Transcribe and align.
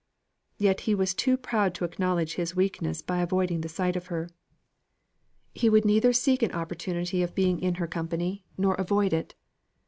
Yet 0.57 0.79
he 0.89 0.95
was 0.95 1.13
too 1.13 1.37
proud 1.37 1.75
to 1.75 1.85
acknowledge 1.85 2.33
his 2.33 2.55
weakness 2.55 3.03
by 3.03 3.19
avoiding 3.21 3.61
the 3.61 3.69
sight 3.69 3.95
of 3.95 4.07
her. 4.07 4.31
He 5.53 5.69
would 5.69 5.85
neither 5.85 6.11
seek 6.11 6.41
an 6.41 6.53
opportunity 6.53 7.21
of 7.21 7.35
being 7.35 7.59
in 7.59 7.75
her 7.75 7.85
company 7.85 8.43
nor 8.57 8.73
avoid 8.73 9.13
it. 9.13 9.35